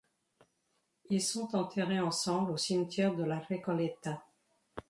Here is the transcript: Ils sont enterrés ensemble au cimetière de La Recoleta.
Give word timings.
Ils 1.11 1.21
sont 1.21 1.55
enterrés 1.55 1.99
ensemble 1.99 2.49
au 2.49 2.57
cimetière 2.57 3.13
de 3.13 3.23
La 3.23 3.37
Recoleta. 3.37 4.19